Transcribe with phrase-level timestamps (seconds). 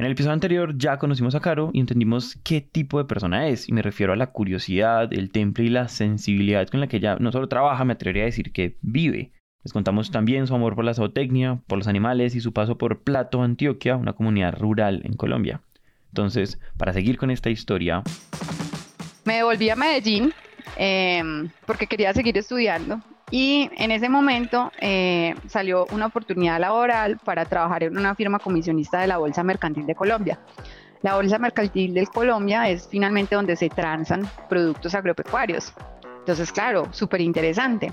[0.00, 3.68] En el episodio anterior ya conocimos a Caro y entendimos qué tipo de persona es,
[3.68, 7.16] y me refiero a la curiosidad, el temple y la sensibilidad con la que ella
[7.20, 9.30] no solo trabaja, me atrevería a decir que vive.
[9.62, 13.02] Les contamos también su amor por la zootecnia, por los animales y su paso por
[13.02, 15.60] Plato, Antioquia, una comunidad rural en Colombia.
[16.08, 18.02] Entonces, para seguir con esta historia...
[19.26, 20.32] Me volví a Medellín
[20.78, 27.44] em, porque quería seguir estudiando y en ese momento eh, salió una oportunidad laboral para
[27.44, 30.40] trabajar en una firma comisionista de la Bolsa Mercantil de Colombia.
[31.02, 35.72] La Bolsa Mercantil de Colombia es finalmente donde se transan productos agropecuarios.
[36.30, 37.92] Entonces, claro, súper interesante.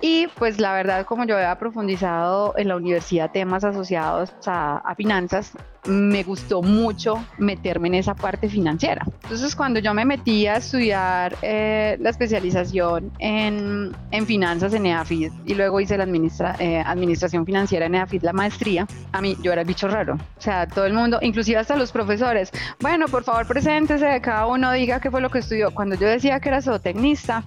[0.00, 5.50] Y pues la verdad, como yo había profundizado en la universidad temas asociados a, finanzas,
[5.86, 9.04] me gustó mucho meterme en esa parte financiera.
[9.24, 15.32] Entonces, cuando yo me metí a estudiar eh, la especialización en, en, finanzas en EAFID
[15.44, 19.52] y luego hice la administra, eh, administración financiera en EAFID, la maestría, a mí yo
[19.52, 20.14] era el bicho raro.
[20.14, 24.70] O sea, todo el mundo, inclusive hasta los profesores, bueno, por favor, preséntese, cada uno
[24.72, 25.72] diga qué fue lo que estudió.
[25.72, 27.44] Cuando yo decía que era zootecnista,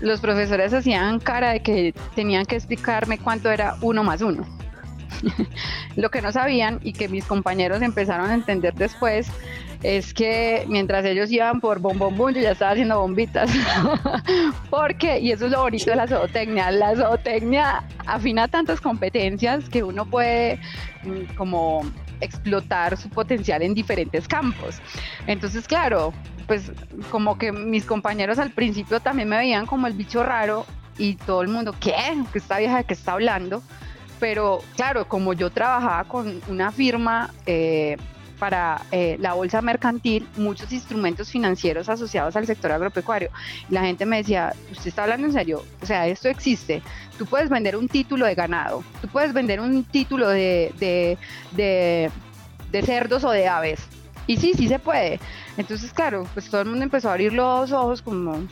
[0.00, 4.44] los profesores hacían cara de que tenían que explicarme cuánto era uno más uno.
[5.96, 9.28] Lo que no sabían y que mis compañeros empezaron a entender después
[9.82, 13.50] es que mientras ellos iban por bom bom bom, yo ya estaba haciendo bombitas.
[14.70, 19.82] Porque, y eso es lo bonito de la zootecnia, la zootecnia afina tantas competencias que
[19.82, 20.58] uno puede
[21.02, 21.84] mm, como
[22.20, 24.80] explotar su potencial en diferentes campos.
[25.26, 26.12] Entonces, claro,
[26.46, 26.72] pues
[27.10, 30.66] como que mis compañeros al principio también me veían como el bicho raro
[30.98, 31.94] y todo el mundo, ¿qué?
[32.32, 33.62] ¿Qué esta vieja de qué está hablando?
[34.20, 37.96] Pero claro, como yo trabajaba con una firma eh,
[38.38, 43.30] para eh, la bolsa mercantil, muchos instrumentos financieros asociados al sector agropecuario,
[43.68, 45.64] la gente me decía, ¿usted está hablando en serio?
[45.80, 46.82] O sea, esto existe.
[47.18, 52.10] Tú puedes vender un título de ganado, tú puedes vender un título de, de,
[52.70, 53.80] de cerdos o de aves
[54.26, 55.20] y sí, sí se puede.
[55.56, 58.46] Entonces, claro, pues todo el mundo empezó a abrir los ojos como,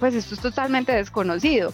[0.00, 1.72] pues esto es totalmente desconocido.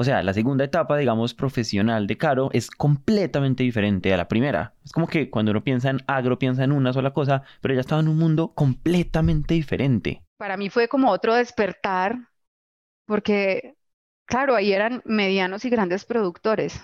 [0.00, 4.72] O sea, la segunda etapa, digamos, profesional de Caro es completamente diferente a la primera.
[4.82, 7.82] Es como que cuando uno piensa en agro, piensa en una sola cosa, pero ella
[7.82, 10.22] estaba en un mundo completamente diferente.
[10.38, 12.16] Para mí fue como otro despertar,
[13.04, 13.74] porque,
[14.24, 16.82] claro, ahí eran medianos y grandes productores.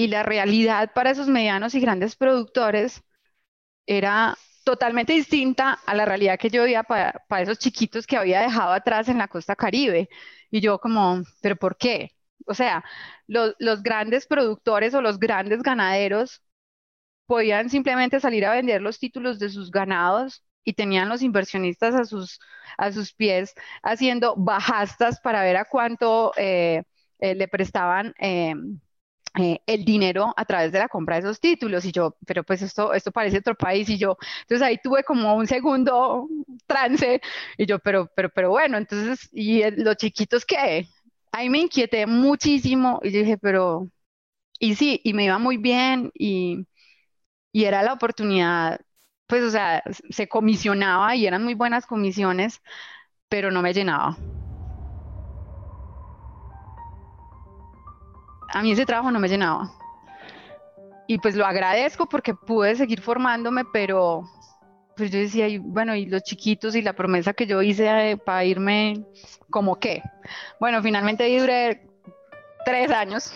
[0.00, 3.02] Y la realidad para esos medianos y grandes productores
[3.86, 4.34] era
[4.64, 9.10] totalmente distinta a la realidad que yo veía para, esos chiquitos que había dejado atrás
[9.10, 10.08] en la costa caribe.
[10.50, 12.12] Y yo como, ¿pero por qué?
[12.46, 12.82] O sea,
[13.26, 16.42] los, los grandes productores o los grandes ganaderos
[17.26, 22.04] podían simplemente salir a vender los títulos de sus ganados y tenían los inversionistas a
[22.06, 22.40] sus,
[22.78, 26.84] a sus pies haciendo bajastas para ver a cuánto eh,
[27.18, 28.54] eh, le prestaban eh,
[29.38, 32.62] eh, el dinero a través de la compra de esos títulos y yo, pero pues
[32.62, 36.28] esto, esto parece otro país y yo, entonces ahí tuve como un segundo
[36.66, 37.20] trance
[37.56, 40.88] y yo, pero, pero, pero bueno, entonces, ¿y los chiquitos qué?
[41.32, 43.88] Ahí me inquieté muchísimo y dije, pero,
[44.58, 46.66] y sí, y me iba muy bien y,
[47.52, 48.80] y era la oportunidad,
[49.26, 52.60] pues o sea, se comisionaba y eran muy buenas comisiones,
[53.28, 54.16] pero no me llenaba.
[58.52, 59.70] A mí ese trabajo no me llenaba.
[61.06, 64.24] Y pues lo agradezco porque pude seguir formándome, pero
[64.96, 69.04] pues yo decía, bueno, y los chiquitos y la promesa que yo hice para irme,
[69.48, 70.02] ¿como qué?
[70.60, 71.88] Bueno, finalmente ahí duré
[72.64, 73.32] tres años,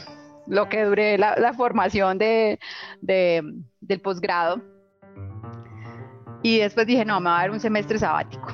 [0.46, 2.58] lo que duré la, formación de,
[3.00, 4.60] del posgrado.
[6.42, 8.46] Y después dije, no, me va a dar un semestre sabático.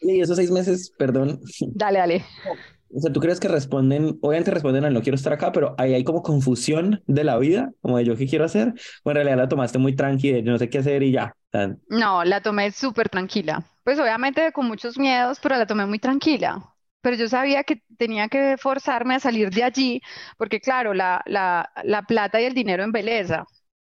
[0.00, 1.40] Y esos seis meses, perdón.
[1.74, 2.24] Dale, dale.
[2.94, 5.94] O sea, ¿tú crees que responden, obviamente responden al no quiero estar acá, pero ahí
[5.94, 8.74] hay como confusión de la vida, como de yo qué quiero hacer?
[9.04, 11.34] O en realidad la tomaste muy tranquila, no sé qué hacer y ya.
[11.88, 13.64] no, la tomé súper tranquila.
[13.84, 16.74] Pues obviamente con muchos miedos, pero la tomé muy tranquila.
[17.00, 20.02] Pero yo sabía que tenía que forzarme a salir de allí,
[20.36, 23.44] porque claro, la, la, la plata y el dinero en belleza,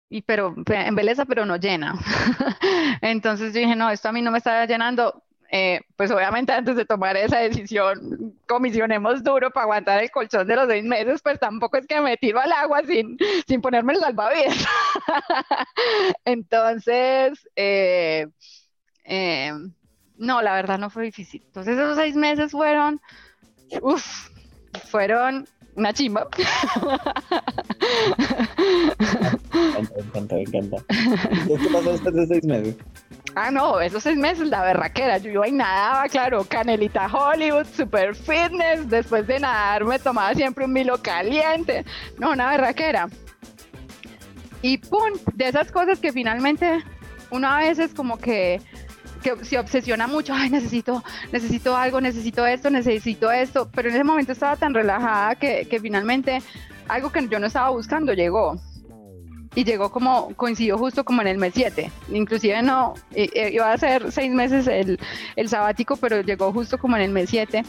[0.09, 1.95] y pero en belleza, pero no llena.
[3.01, 5.23] Entonces yo dije, no, esto a mí no me está llenando,
[5.55, 10.55] eh, pues obviamente antes de tomar esa decisión, comisionemos duro para aguantar el colchón de
[10.55, 13.99] los seis meses, pues tampoco es que me tiro al agua sin, sin ponerme el
[13.99, 14.65] salvavidas.
[16.25, 18.25] Entonces, eh,
[19.05, 19.51] eh,
[20.17, 21.43] no, la verdad no fue difícil.
[21.45, 22.99] Entonces esos seis meses fueron,
[23.83, 24.29] uff,
[24.85, 26.27] fueron una chimba.
[29.53, 30.77] Me encanta, me encanta.
[30.87, 32.75] ¿Qué pasó de seis meses?
[33.35, 35.17] Ah, no, esos seis meses la berraquera.
[35.17, 38.87] Yo iba y nadaba, claro, canelita Hollywood, super fitness.
[38.87, 41.83] Después de nadar me tomaba siempre un milo caliente.
[42.19, 43.09] No, una berraquera.
[44.61, 46.83] Y pum, de esas cosas que finalmente
[47.31, 48.61] uno a veces como que,
[49.23, 54.03] que se obsesiona mucho, ay, necesito, necesito algo, necesito esto, necesito esto, pero en ese
[54.03, 56.41] momento estaba tan relajada que finalmente
[56.87, 58.57] algo que yo no estaba buscando llegó
[59.55, 61.91] y llegó como, coincidió justo como en el mes 7.
[62.11, 64.99] Inclusive no, iba a ser seis meses el,
[65.35, 67.63] el sabático, pero llegó justo como en el mes 7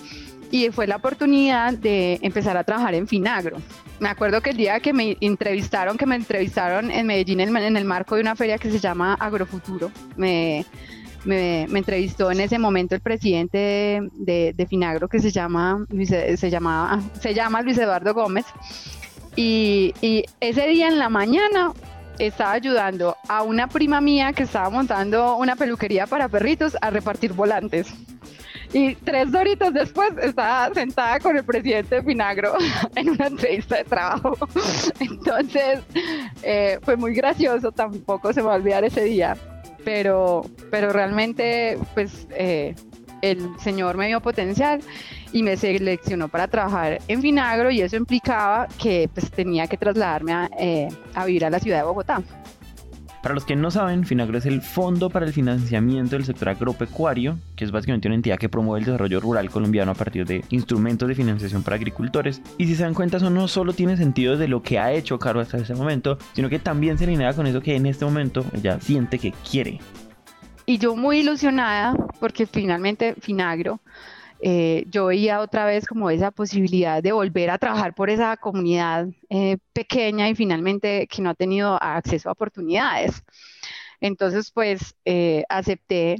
[0.50, 3.56] y fue la oportunidad de empezar a trabajar en Finagro.
[3.98, 7.84] Me acuerdo que el día que me entrevistaron, que me entrevistaron en Medellín en, el
[7.84, 10.64] marco de una feria que se llama Agrofuturo, me,
[11.24, 15.86] me, entrevistó en ese momento el presidente de, de, Finagro que se llama,
[16.36, 18.44] se, llamaba, se llama Luis Eduardo Gómez
[19.36, 21.72] y, ese día en la mañana
[22.18, 27.32] estaba ayudando a una prima mía que estaba montando una peluquería para perritos a repartir
[27.32, 27.92] volantes.
[28.72, 32.52] Y tres doritos después estaba sentada con el presidente de
[32.96, 34.36] en una entrevista de trabajo.
[35.00, 35.80] Entonces
[36.42, 39.36] eh, fue muy gracioso, tampoco se me va a olvidar ese día.
[39.84, 42.74] Pero, pero realmente, pues eh,
[43.22, 44.80] el señor me dio potencial
[45.34, 50.32] y me seleccionó para trabajar en Finagro y eso implicaba que pues, tenía que trasladarme
[50.32, 52.22] a, eh, a vivir a la ciudad de Bogotá.
[53.20, 57.38] Para los que no saben, Finagro es el Fondo para el Financiamiento del Sector Agropecuario,
[57.56, 61.08] que es básicamente una entidad que promueve el desarrollo rural colombiano a partir de instrumentos
[61.08, 62.40] de financiación para agricultores.
[62.56, 65.18] Y si se dan cuenta, eso no solo tiene sentido de lo que ha hecho
[65.18, 68.44] Caro hasta ese momento, sino que también se alinea con eso que en este momento
[68.52, 69.80] ella siente que quiere.
[70.64, 73.80] Y yo muy ilusionada porque finalmente Finagro
[74.40, 79.08] eh, yo veía otra vez como esa posibilidad de volver a trabajar por esa comunidad
[79.30, 83.22] eh, pequeña y finalmente que no ha tenido acceso a oportunidades.
[84.00, 86.16] Entonces, pues eh, acepté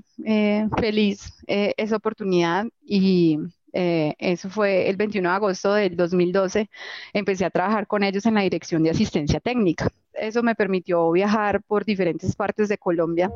[0.79, 3.39] feliz esa oportunidad y
[3.73, 6.71] eso fue el 21 de agosto del 2012.
[7.13, 9.91] Empecé a trabajar con ellos en la dirección de asistencia técnica.
[10.15, 13.31] Eso me permitió viajar por diferentes partes de Colombia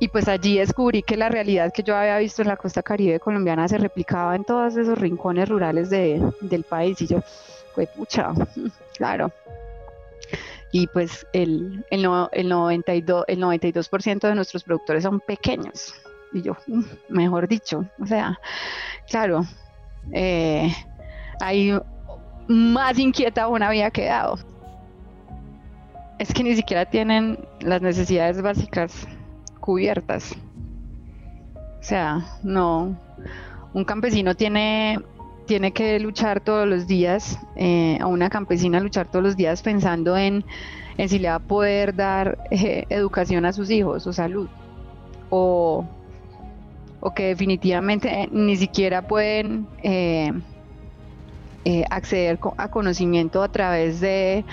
[0.00, 3.20] y pues allí descubrí que la realidad que yo había visto en la costa caribe
[3.20, 7.20] colombiana se replicaba en todos esos rincones rurales del país y yo,
[7.74, 8.32] fue pucha,
[8.96, 9.30] claro.
[10.72, 15.94] Y pues el, el, el 92%, el 92 de nuestros productores son pequeños.
[16.32, 18.40] Y yo, mm, mejor dicho, o sea,
[19.06, 19.44] claro,
[20.12, 20.72] eh,
[21.40, 21.78] ahí
[22.48, 24.38] más inquieta aún había quedado.
[26.18, 29.06] Es que ni siquiera tienen las necesidades básicas
[29.70, 30.34] cubiertas.
[31.78, 32.98] O sea, no,
[33.72, 34.98] un campesino tiene,
[35.46, 40.16] tiene que luchar todos los días, eh, a una campesina luchar todos los días pensando
[40.16, 40.44] en,
[41.06, 44.48] si le va a poder dar eh, educación a sus hijos o salud,
[45.30, 45.84] o,
[47.14, 50.32] que definitivamente ni siquiera pueden eh,
[51.90, 54.44] acceder a conocimiento a través de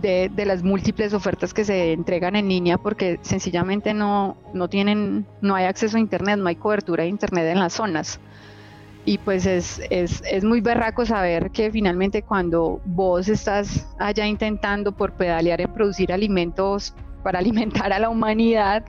[0.00, 5.54] de, las múltiples ofertas que se entregan en línea porque sencillamente no, no tienen, no
[5.54, 8.20] hay acceso a internet, no hay cobertura de internet en las zonas.
[9.04, 14.92] Y pues es, es, es muy berraco saber que finalmente cuando vos estás allá intentando
[14.92, 18.84] por pedalear en producir alimentos para alimentar a la humanidad,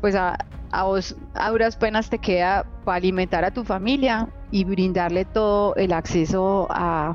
[0.00, 0.36] pues a,
[0.70, 5.74] a vos a duras penas te queda para alimentar a tu familia y brindarle todo
[5.76, 7.14] el acceso a,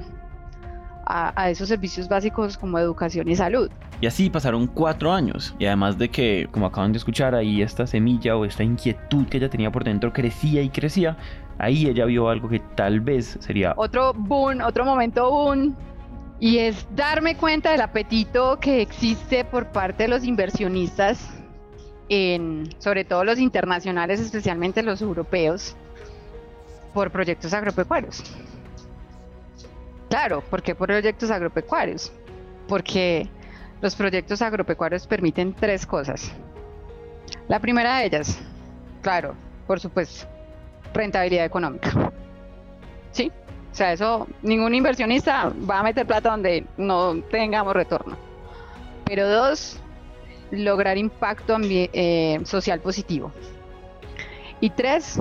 [1.09, 3.69] a, esos servicios básicos como educación y salud.
[4.01, 5.55] Y así pasaron cuatro años.
[5.59, 9.37] Y además de que, como acaban de escuchar, ahí esta semilla o esta inquietud que
[9.37, 11.17] ella tenía por dentro crecía y crecía,
[11.57, 13.73] ahí ella vio algo que tal vez sería...
[13.77, 15.75] Otro boom, otro momento boom.
[16.39, 21.29] Y es darme cuenta del apetito que existe por parte de los inversionistas,
[22.09, 25.75] en, sobre todo los internacionales, especialmente los europeos,
[26.93, 28.23] por proyectos agropecuarios.
[30.09, 32.11] Claro, ¿por qué proyectos agropecuarios?
[32.67, 33.29] Porque
[33.81, 36.31] los proyectos agropecuarios permiten tres cosas.
[37.47, 38.39] La primera de ellas,
[39.01, 39.35] claro,
[39.65, 40.27] por supuesto,
[40.93, 42.11] rentabilidad económica.
[43.11, 43.31] ¿Sí?
[43.71, 48.17] O sea, eso, ningún inversionista va a meter plata donde no tengamos retorno.
[49.05, 49.79] Pero dos,
[50.51, 53.31] lograr impacto eh, social positivo.
[54.59, 55.19] Y tres,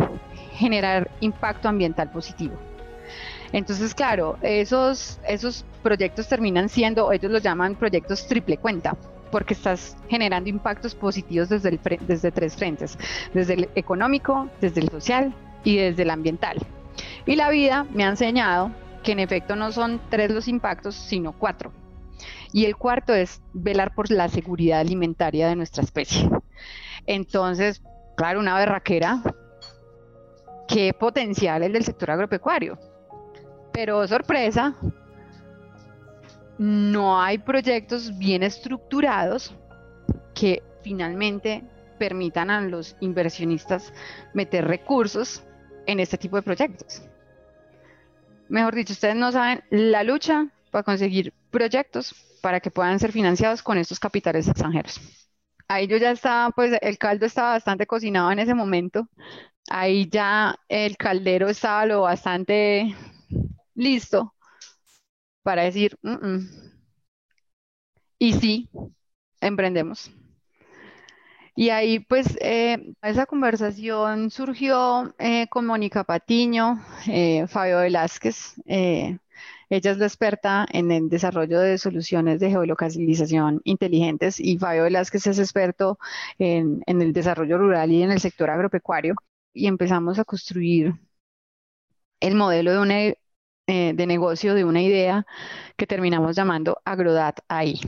[0.54, 2.56] generar impacto ambiental positivo.
[3.52, 8.96] Entonces, claro, esos, esos proyectos terminan siendo, ellos los llaman proyectos triple cuenta,
[9.30, 12.98] porque estás generando impactos positivos desde, desde tres frentes,
[13.34, 15.34] desde el económico, desde el social
[15.64, 16.58] y desde el ambiental.
[17.26, 18.70] Y la vida me ha enseñado
[19.02, 21.72] que en efecto no son tres los impactos, sino cuatro.
[22.52, 26.28] Y el cuarto es velar por la seguridad alimentaria de nuestra especie.
[27.06, 27.82] Entonces,
[28.16, 29.22] claro, una berraquera.
[30.66, 32.78] Qué potencial el del sector agropecuario.
[33.76, 34.74] Pero sorpresa,
[36.56, 39.54] no hay proyectos bien estructurados
[40.34, 41.62] que finalmente
[41.98, 43.92] permitan a los inversionistas
[44.32, 45.44] meter recursos
[45.86, 47.02] en este tipo de proyectos.
[48.48, 53.62] Mejor dicho, ustedes no saben la lucha para conseguir proyectos para que puedan ser financiados
[53.62, 54.98] con estos capitales extranjeros.
[55.68, 59.06] Ahí yo ya estaba, pues el caldo estaba bastante cocinado en ese momento.
[59.68, 62.96] Ahí ya el caldero estaba lo bastante
[63.76, 64.34] listo
[65.42, 66.48] para decir, mm, mm".
[68.18, 68.68] y sí,
[69.40, 70.10] emprendemos.
[71.54, 78.54] Y ahí pues eh, esa conversación surgió eh, con Mónica Patiño, eh, Fabio Velázquez.
[78.66, 85.26] ella es la experta en el desarrollo de soluciones de geolocalización inteligentes y Fabio Velázquez
[85.26, 85.98] es experto
[86.38, 89.14] en, en el desarrollo rural y en el sector agropecuario.
[89.52, 90.94] Y empezamos a construir
[92.20, 93.14] el modelo de, una,
[93.66, 95.26] de negocio de una idea
[95.76, 97.80] que terminamos llamando Agrodat AI.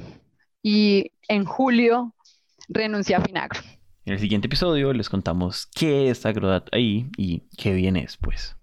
[0.63, 2.15] Y en julio
[2.69, 3.61] renuncié a Finagro.
[4.05, 8.59] En el siguiente episodio les contamos qué es Agrodat ahí y qué viene después.